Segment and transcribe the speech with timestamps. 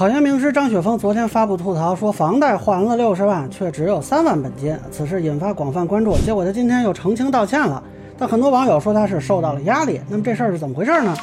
[0.00, 6.16] 考研名师张雪峰昨天发布吐槽说，房贷还了六十万，却只有三万本金，此事引发广泛关注。
[6.24, 7.82] 结果他今天又澄清道歉了，
[8.16, 10.00] 但很多网友说他是受到了压力。
[10.08, 11.14] 那么这事儿是怎么回事呢？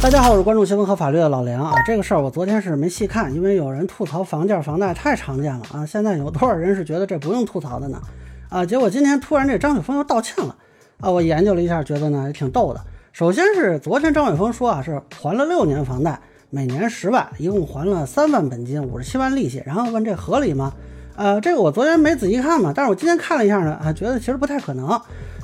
[0.00, 1.74] 大家好，我是关注新闻和法律的老梁啊。
[1.86, 5.84] 这个事儿我昨天是没细看，因为有人吐槽房价、房贷太常见了啊。
[5.84, 8.00] 现在有多少人是觉得这不用吐槽的呢？
[8.48, 10.56] 啊，结果今天突然这张雪峰又道歉了
[11.02, 11.10] 啊。
[11.10, 12.80] 我研究了一下，觉得呢也挺逗的。
[13.16, 19.62] 首先是昨天张伟峰说啊，是还了六年房贷，每年十万，一共还了三万本金，五十七万利息。
[19.64, 20.74] 然后问这合理吗？
[21.16, 24.88] 呃，这个我昨天没仔细看嘛，但是我今天看了一下呢，啊，觉得其实不太可能。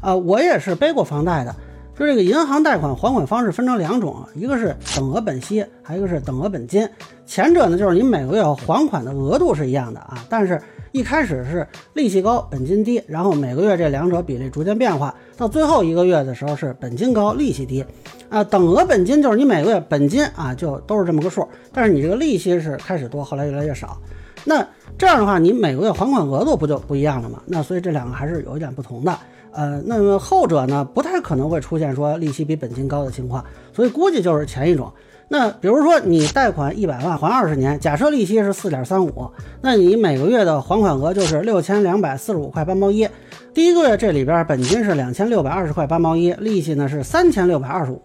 [0.00, 1.54] 啊，我也是背过房贷的，
[1.98, 6.88] 就这个银行贷款还款方式分成两种，一个是等额本息，还有一个是等额本金。
[7.26, 10.60] 前者呢，就是你每个月还款的额度是一样的啊，但是。
[10.90, 17.84] 一开始是利息高，本金低，然后每个月这两者比例逐渐变化，到最后一个月的时候是本金高，利息低。
[18.30, 23.98] 啊，等额本金就是你每个月本金啊就都是这么个数，但是你这个利息是开始多，后来越来越少。
[24.46, 27.42] 那这样的话，你每个月还款额度不就不一样了吗？
[27.44, 29.16] 那所以这两个还是有一点不同的。
[29.52, 34.92] 呃，那么后者呢，不太可能会出现说利息比本金高的情况，所以估计就是前一种。
[35.30, 43.06] 那比如说你贷款一百万还二十年，假设利息是四点三五，那你每个月的还款额就是六千两百四十五块八毛一。
[43.52, 48.00] 第一个月这里边本金是两千六百二十块八毛一，利息呢是三千六百二十五。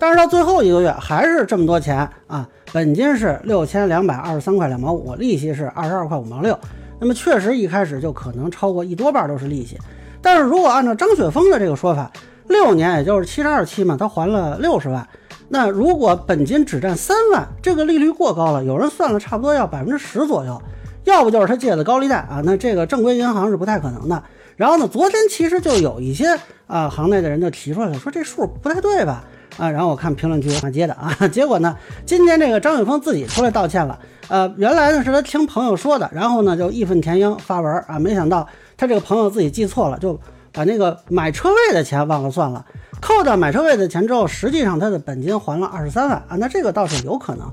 [0.00, 6.58] 但是到最后一个月还是这么多钱啊，本金是六千两百二十三块两毛五，利息是二十二块五毛六。
[6.98, 9.78] 那么确实一开始就可能超过一多半都是利息。
[10.24, 12.10] 但是如果按照张雪峰的这个说法，
[12.48, 15.06] 六年也就是七十二期嘛，他还了六十万。
[15.50, 20.60] 那如果本金只占三万，这个利率过高了，有人算了，差不多要百分之十左右。
[21.04, 24.22] 要不就是他借的高利贷啊，那这个正规银行是不太可能的。
[24.56, 29.22] 然后呢，昨天其实就有一些啊行内的人就提出来了，说这数不太对吧？
[29.56, 33.98] 啊，然后我看评论区骂街的啊， 结果呢，今天这个张雪峰自己出来道歉了。
[34.28, 40.18] 呃，原来呢是他听朋友说的，然后呢就义愤填膺发文啊，没想到他这个朋友自己记错了，就
[40.52, 42.64] 把那个买车位的钱忘了算了。
[43.00, 47.46] 扣掉买车位的钱之后，实际上他的本金还了二十三万啊，那这个倒是有可能。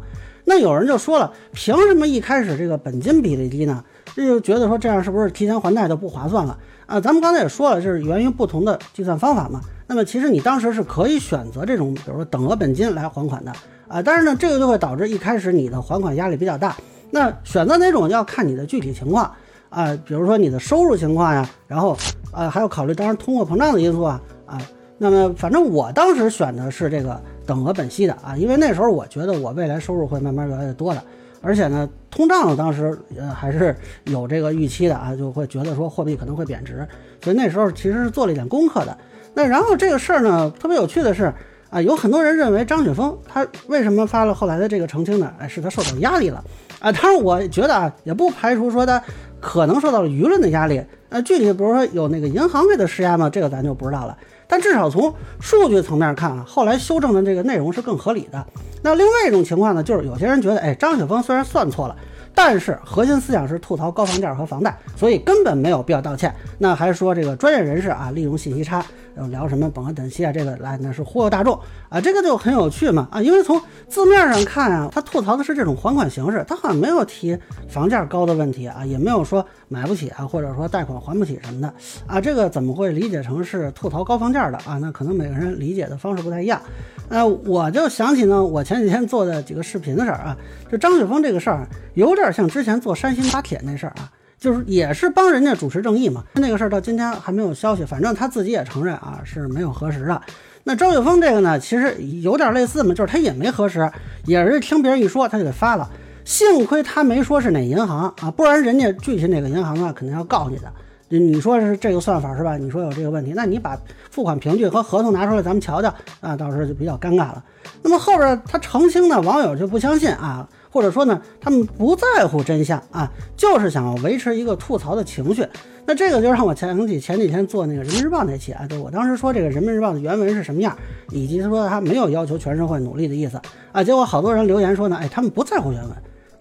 [0.45, 3.83] 那有人就说了，凭什么一开始这个本金比例低呢？
[4.15, 6.99] 这就觉得说这样是不是提前还贷就不划算了啊？
[6.99, 9.61] 咱们刚才也说了，这是源于不同的计算方法嘛。
[9.87, 13.51] 那么其实你当时是可以选择这种，比如说等额本金来还款的
[13.87, 16.75] 啊，但是呢，这个就会导致一开始你的还款压力比较大。
[17.09, 19.29] 那选择哪种要看你的具体情况
[19.69, 21.97] 啊，比如说你的收入情况呀，然后
[22.31, 24.61] 啊还要考虑当然通货膨胀的因素啊啊。
[24.97, 31.03] 那么，反正我当时选的是这个等额本息的啊，因为那时候我觉得我未来收入会慢慢越来越多的，
[31.41, 33.75] 而且呢，通胀当时呃还是
[34.05, 36.87] 有这个预期的啊，就会觉得说货币可能会贬值，
[37.23, 38.97] 所以那时候其实是做了一点功课的。
[39.33, 41.33] 那然后这个事儿呢，特别有趣的是
[41.69, 45.33] 啊，有很多人认为张雪峰他为什么发了后来的这个澄清呢？
[45.39, 46.43] 哎，是他受到压力了
[46.79, 46.91] 啊。
[46.91, 49.01] 当然，我觉得啊，也不排除说他
[49.39, 50.83] 可能受到了舆论的压力。
[51.09, 53.29] 那具体比如说有那个银行给他施压吗？
[53.29, 54.17] 这个咱就不知道了。
[54.47, 58.45] 但至少从数据层面看啊，后来修正的这个内容是更合理的。
[58.81, 61.95] 那另外一种情况呢，就是有些人觉得，哎，张雪峰虽然算错了，
[62.33, 66.33] 但是核心思想是吐槽高房价和房贷，所以根本没有必要道歉。
[66.57, 68.83] 那还是说这个专业人士啊，利用信息差。
[69.17, 70.31] 要聊什么本额等息啊？
[70.31, 71.57] 这个来那是忽悠大众
[71.89, 73.21] 啊，这个就很有趣嘛啊！
[73.21, 81.73] 因为从字面上看啊，他吐槽的是这种还款形式，他好像没有提房价高的问题啊，也没有说买不起啊，或者说贷款还不起什么的
[82.07, 84.77] 啊，这个怎么会理解成是吐槽高房价的啊？
[84.81, 86.61] 那可能每个人理解的方式不太一样。
[87.09, 90.37] 呃，我就想起呢，我前几天做的几个视频的事儿啊，
[90.71, 94.09] 就张雪峰这个事儿，有点像之前做山新打铁那事儿啊。
[94.41, 100.19] 就是也是帮人家主持正义嘛，那个事儿到今天还没有消息，反正他自己也承认啊是没有核实的。
[100.63, 103.87] 那张雪峰这个呢，其实有点类似嘛，就是他也没核实，
[104.25, 105.87] 也是听别人一说他就给发了。
[106.25, 110.63] 幸亏他没说是哪银行啊，不然人家具体哪个银行啊，肯定要告你的。
[111.09, 112.57] 你说是这个算法是吧？
[112.57, 113.77] 你说有这个问题，那你把
[114.09, 117.43] 付款凭据和合同拿出来，咱们瞧瞧啊，到时候就比较尴尬了。
[117.83, 120.49] 那么后边他澄清呢，网友就不相信啊。
[120.71, 125.45] 或者说呢，他们不在乎真相啊，就是想要维持一个吐槽的情绪。
[125.85, 130.77] 那这个就让我想起前几天做那个人民日报那期啊，就我当时说这个人民日报的原文是什么样，
[131.09, 133.41] 以及说他没有要求全社会努力的意思
[133.71, 133.83] 啊。
[133.83, 135.91] 结果好多人留言说呢，哎，他们不在乎原文，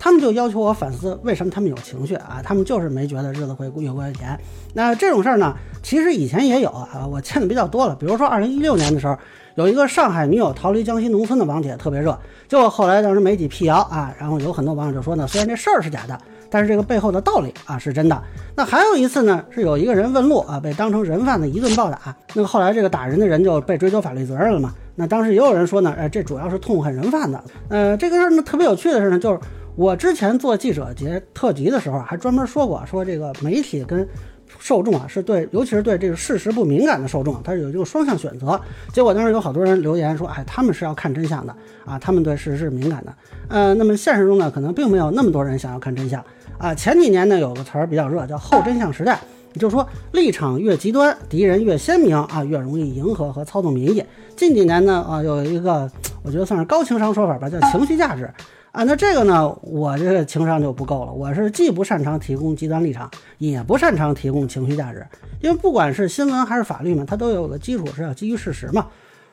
[0.00, 4.36] 他们就要求我反思为什么他们有情绪啊，他们就是没觉得日子会越过越甜。
[4.74, 7.94] 那这种事儿呢，其实以前也有啊，我见的比较多了。
[7.94, 9.16] 比如说二零一六年的时候。
[9.56, 12.16] 有一个上海女友逃离江西农村的网帖特别热，
[12.48, 16.18] 结果后来当时媒体辟谣啊，然后有很多网友就说呢，虽然这事儿是假的，
[16.48, 18.22] 但是这个背后的道理啊是真的。
[18.54, 22.16] 那还有一次呢，是有一个人问路啊，被当成人贩子一顿暴打。
[22.32, 24.72] 那个后来这个打人的人就被追究法律责任了嘛。
[24.94, 27.38] 那当时也有人说呢，哎，这主要是痛恨人贩子。
[27.68, 29.40] 呃，这个事儿呢特别有趣的是呢，就是
[29.80, 34.06] 我之前做记者节特辑的时候，还专门说过，说这个媒体跟。
[34.58, 38.60] 受众啊，是对，尤其是对这个事实不敏感的受众，它是有一个双向选择。
[38.92, 41.54] 结果当时有好多人留言说，哎，他们是要看真相的
[41.86, 43.14] 啊，他们对事实是敏感的。
[43.48, 46.22] 呃，那么现实中呢，可能并没有那么多人想要看真相
[46.58, 46.74] 啊。
[46.74, 49.20] 前几年呢，有个词儿比较热，叫后真相时代，
[49.54, 54.04] 也就是说立场越极端，敌人越鲜明啊，越容易迎合和操纵民意。
[54.36, 55.88] 近几年呢，啊，有一个
[56.24, 58.28] 我觉得算是高情商说法吧，叫情绪价值。
[58.72, 61.12] 啊，那这个呢，我这个情商就不够了。
[61.12, 65.04] 我是既不擅长提供极端立场，也不擅长提供情绪价值。
[65.40, 68.86] 因为不管是新闻还是法律嘛，它都有个基础是要基于事实嘛。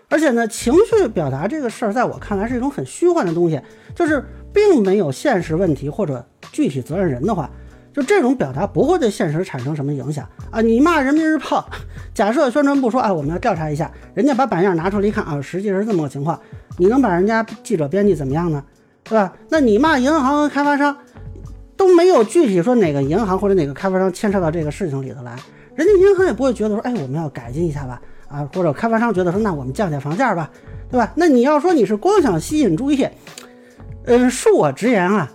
[0.09, 3.61] 而且呢，情绪表达这个事儿，在我看来是一种很虚幻的东西，
[3.93, 7.47] 就是并没有现实问题或者具体责任人的话，
[7.93, 10.61] 就这种表达不会对现实产生什么影响啊。
[10.61, 11.69] 你骂人民日报，
[12.11, 16.41] 假设宣传部说啊，我们要调查一下，人家把版样拿出来一看啊，实际是这么个情况，
[16.79, 18.63] 你能把人家记者编辑怎么样呢？
[19.09, 19.33] 对吧？
[19.49, 20.95] 那你骂银行和开发商
[21.75, 25.35] 都没有具体说哪个银行或者哪个开发商牵扯到这个事情里头来，
[25.75, 28.01] 人家银行也不会觉得说，哎，我们要改进一下吧？
[28.27, 30.49] 啊，或者开发商觉得说，那我们降降房价吧，
[30.91, 31.13] 对吧？
[31.15, 33.07] 那你要说你是光想吸引注意，
[34.05, 35.31] 嗯，恕我直言啊，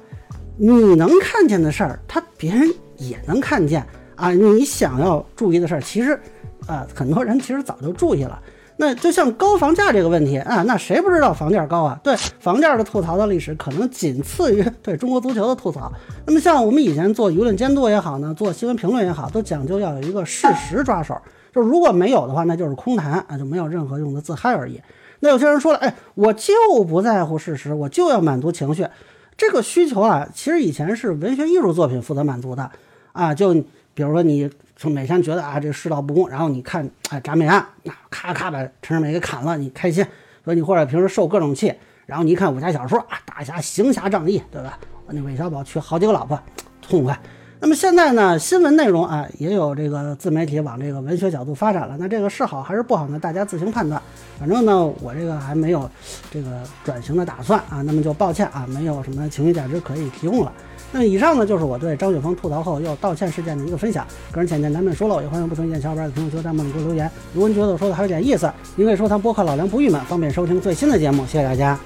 [0.58, 2.68] 你能看见的事儿，他别人
[2.98, 4.30] 也能看见啊。
[4.32, 6.18] 你想要注意的事儿，其实
[6.66, 8.38] 啊，很多人其实早就注意了。
[8.82, 12.00] 那就像高房价这个问题啊，那谁不知道房价高啊？
[12.02, 15.92] 对房价的吐槽的历史，可能仅次于对中国足球的吐槽。
[16.26, 21.16] 那么像我们以前做舆论监督也好呢，做新闻评论也好，都讲究要有一个事实抓手，
[21.54, 24.80] 就如果没有的话，那就是空谈啊，就没有任何用的自嗨而已。
[25.20, 26.52] 那有些人说了，哎，我就
[26.84, 28.84] 不在乎事实，我就要满足情绪，
[29.36, 32.68] 这个需求啊，其实以前是文学艺术作品负责满足的
[33.12, 33.54] 啊，就
[33.94, 34.50] 比如说你。
[34.76, 40.04] 就每天觉得啊，这世道不公，然后你看啊，铡美案，那咔咔把陈世美给砍了，你开心；
[40.44, 41.72] 所以你或者平时受各种气，
[42.06, 44.78] 然后你一看武侠小说啊，大侠行侠仗义，对吧？
[45.08, 46.40] 那韦小宝娶好几个老婆，
[46.80, 47.18] 痛快。
[47.62, 51.94] 那么现在呢，新闻内容啊，也有这个自媒体往这个文学角度发展了。
[51.96, 53.16] 那这个是好还是不好呢？
[53.20, 54.02] 大家自行判断。
[54.36, 55.88] 反正呢，我这个还没有
[56.28, 57.80] 这个转型的打算啊。
[57.82, 60.52] 那么就抱歉啊，没有什么情绪价值可以提供了。
[60.90, 64.04] 那么以上呢，就是我对张雪峰吐槽后又道歉事件的一个分享。
[64.32, 67.08] 个人浅见难免疏漏，也欢迎不同意见小伙伴在评论区弹幕里给我留言。
[67.32, 71.24] 如果您觉得我说的还有点意思，您可以收藏播客老梁不郁闷，方便收听最新的节目。
[71.26, 71.78] 谢谢大家。